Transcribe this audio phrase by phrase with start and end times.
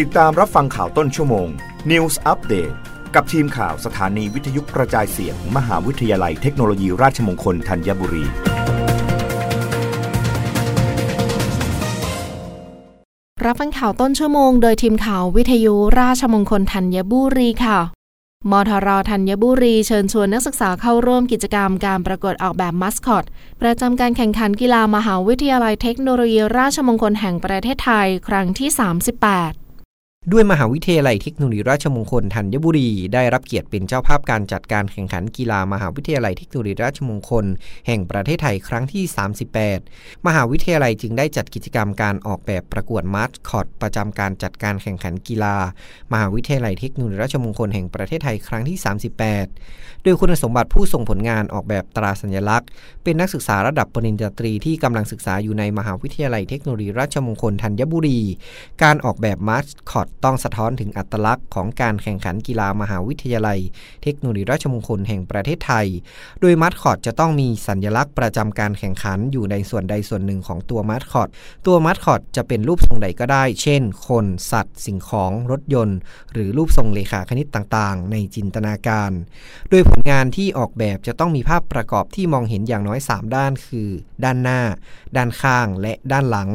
[0.00, 1.48] ติดตามรับฟังข่าวต้นชั่วโมง
[1.90, 2.74] News Update
[3.14, 8.24] กับทีมข่าวสถานีวิทยุกระจายเสียงมมหาวิทยาลัยเทคโนโลยีราชมงคลธัญบุรี
[13.44, 17.78] รับฟังข่าวต้นชั่วโมงโดยทีมข่าววิทยุราชมงคลธัญบุรีค่ะ
[18.50, 23.24] มทรธัญบุรีเชิญชวนนักศึกษาเข้าร่วมกิจกรรมการประกวดออกแบบมัสคอต
[23.60, 29.61] ประจำการแข่งขันกีฬามหาวิทยาลัยเทคโนโลยีราชมงคลแห่งประเทศไทย ครั้งที่ 38
[30.30, 37.44] ด้วยมหาวิทยาลัยเทคโนโลยีราชมงคลธัญบุรี ได้รับเกียรติเป็นเจ้าภาพการจัดการแข่งขันกีฬามหาวิทยาลัยเทคโนโลยีราชมงคล
[37.86, 39.04] แห่งประเทศไทยครั้งที่
[39.64, 45.56] 38 มหาวิทยาลัยจึงได้จัดกิจกรรมการออกแบบประกวดมาสคอตประจำการจัดการแข่งขันกีฬา
[46.12, 48.78] มหาวิทยาลัยเทคโนโลยีราชมงคลแห่งประเทศไทยครั้งที่
[49.42, 52.68] 38 โดยคุณสมบัติผู้ส่งผลงานออกแบบตราสัญลักษณ์
[53.02, 58.20] เป็นนักศึกษาระดับปริญญาตรีที่กำลังศึกษาอยู่ในมหาวิทยาลัยเทคโนโลยีราชมงคลธัญบุรี
[58.82, 63.58] การออกแบบมาสคอตต้องสะท้อนถึงอัตลักษณ์ของการแข่งขันกีฬามหาวิทยาลัย
[64.02, 65.86] เทคโนโลยีราชมงคลแห่งประเทศไทย
[66.40, 71.28] โดยมัดคอดจะต้องมีสัญลักษณ์ประจำการแข่งขันอยู่ในส่วนใดส่วนหนึ่งของตัวมัดคอด
[71.66, 75.98] ตัวมัดคอดจะเป็นรูปทรงใดก็ได้ เช่น คน สัตว์ สิ่งของรถยนต์
[76.32, 79.10] หรือรูปทรงเลขาคณิตต่างๆ ในจินตนาการ
[79.70, 83.88] โดยผลงานที่ออกแบบจะต้องมีภาพประกอบที่มองเห็นอย่างน้อย 3 ด้านคือ
[84.24, 84.60] ด้านหน้า
[85.16, 86.48] ด้านข้างและด้านหลัง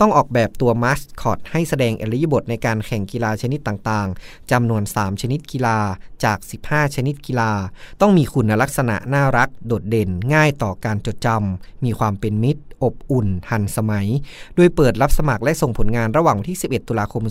[0.00, 5.78] ต้องออกแบบตัวมัสคอตให้แสดงอริยบทในการแข่งกีฬาชนิดต่างๆ จำนวน 3 ชนิดกีฬา
[6.24, 7.52] จาก 15 ชนิดกีฬา
[8.00, 14.06] ต้องมีคุณลักษณะน่ารัก โดดเด่นง่ายต่อการจดจำ มีความเป็นมิตร อบอุ่น ทันสมัย
[14.54, 17.22] โดยเปิดรับสมัครและส่งผลงานระหว่างที่ 11 ตุลาคม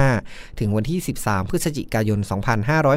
[0.00, 2.18] 2565 ถึงวันที่ 13 พฤศจิกายน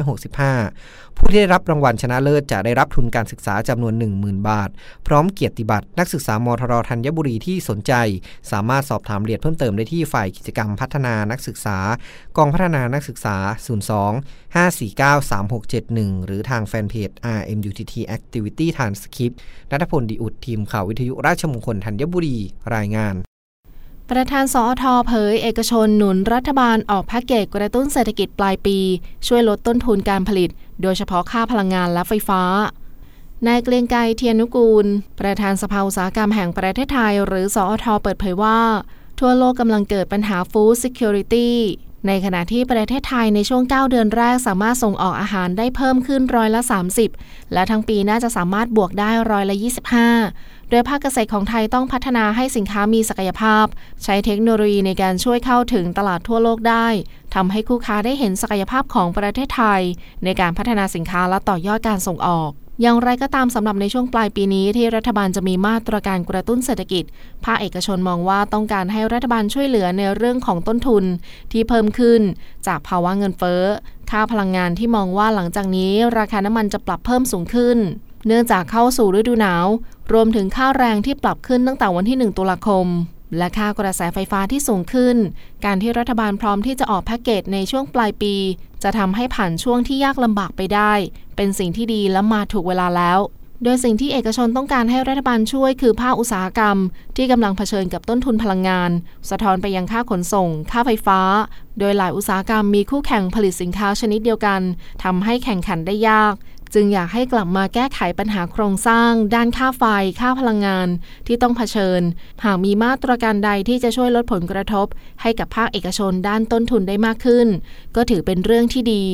[0.00, 4.70] 2565 ผู้ที่ได้รับรางวัลชนะเลิศจะได้รับทุนการศึกษาจำนวน 10,000 บาท
[5.06, 7.92] พร้อมเกียรติบัตรนักศึกษามทรธัญบุรีที่สนใจ
[8.50, 11.78] สามารถสอบถามเรียนเพิ่มเติมได้ที่ฝ่ายกิจกรรมพัฒนานักศึกษา
[12.36, 13.36] กองพัฒนานักศึกษา
[13.96, 15.30] 02 549
[15.72, 19.36] 3671 หรือทางแฟนเพจ RMUTT Activity Transcript
[19.70, 22.38] นัทพลดีอุดทีมข่าววิทยุราชมงคลธัญบุรี
[22.76, 23.16] รายงาน
[24.10, 28.78] ประธานสอทอเผยเอกชนหนุนรัฐบาลออกแพ็กเกจกระตุ้นเศรษฐกิจปลายปี
[29.26, 30.50] ช่วยลดต้นทุนการผลิต
[30.82, 32.42] โดยเฉพาะค่าพลังงานและไฟฟ้า
[33.46, 34.86] นายเกรียงไกรเทียนุกูล
[35.20, 38.58] ประธานสภาอุตสาหกรรมแห่งประเทศไทย หรือสอทอเปิดเผยว่า
[39.20, 41.48] ทั่วโลกกำลังเกิดปัญหา Food Security
[42.06, 46.60] ในขณะที่ประเทศไทยในช่วง 9 เดือนแรกสามารถส่งออกอาหารได้เพิ่มขึ้นร้อยละ
[47.06, 49.56] 30 และทั้งปีน่าจะสามารถบวกได้ร้อยละ
[50.12, 53.66] 25 โดยภาคเกษตรของไทยต้องพัฒนาให้สินค้ามีศักยภาพ
[54.04, 56.86] ใช้เทคโนโลยีในการช่วยเข้าถึงตลาดทั่วโลกได้
[57.34, 59.82] ทำให้คู่ค้าได้เห็นศักยภาพของประเทศไทย
[60.24, 62.50] ในการพัฒนาสินค้าและต่อยอดการส่งออก
[62.82, 67.04] อย่างไรก็ตามสำหรับในช่วงปลายปีนี้ที่รัฐบาลจะมีมาตรการกระตุ้นเศรษฐกิจ
[67.44, 71.04] ภาคเอกชนมองว่าต้องการให้รัฐบาลช่วยเหลือในเรื่องของต้นทุน
[71.52, 72.20] ที่เพิ่มขึ้น
[72.66, 73.62] จากภาวะเงินเฟ้อ
[74.10, 77.78] ค่าพลังงานที่มองว่าหลังจากนี้ ราคาน้ำมันจะปรับเพิ่มสูงขึ้น
[78.26, 79.66] เนื่องจากเข้าสู่ฤดูหนาว
[80.12, 82.86] รวมถึงค่าแรงที่ปรับขึ้นตั้งแต่วันที่ 1 ตุลาคม
[83.38, 85.16] และค่ากระแสไฟฟ้าที่สูงขึ้น
[85.64, 88.34] การที่รัฐบาลพร้อมที่จะออกแพ็กเกจในช่วงปลายปี
[88.82, 90.92] จะทำให้ผ่านช่วงที่ยากลำบากไปได้
[91.36, 93.20] เป็นสิ่งที่ดีและมาถูกเวลาแล้ว
[93.64, 96.76] โดยสิ่งที่เอกชนต้องการให้รัฐบาลช่วยคือภาคอุตสาหกรรม
[97.16, 98.90] ที่กำลังเผชิญกับต้นทุนพลังงาน
[99.30, 101.20] สะท้อนไปยังค่าขนส่ง ค่าไฟฟ้า
[101.78, 104.60] โดยหลายอุตสาหกรรมมีคู่แข่งผลิตสินค้าชนิดเดียวกัน
[105.04, 106.34] ทำให้แข่งขันได้ยาก
[106.74, 109.84] จึงอยากให้กลับมาแก้ไขปัญหาโครงสร้าง ด้านค่าไฟ
[110.20, 110.88] ค่าพลังงาน
[111.26, 112.00] ที่ต้องเผชิญ
[112.44, 114.86] หากมีมาตรการใดที่จะช่วยลดผลกระทบ
[115.22, 117.46] ให้กับภาคเอกชนด้านต้นทุนได้มากขึ้น
[117.96, 119.04] ก็ถือเป็นเรื่องที่ดี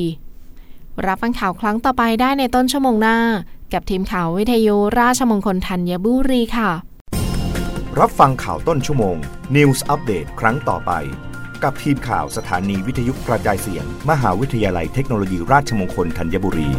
[1.07, 3.19] รับฟังข่าวครั้งต่อไปได้ในต้นชั่วโมงหน้า
[3.73, 6.71] กับทีมข่าววิทยุราชมงคลธัญบุรีค่ะ
[7.99, 9.17] รับฟังข่าวต้นชั่วโมง
[9.57, 10.93] News อัปเดตครั้งต่อไป
[11.63, 16.71] กับทีมข่าวสถานีวิทยุกระจายเสียง มหาวิทยาลัยเทคโนโลยีราชมงคลธัญบุรี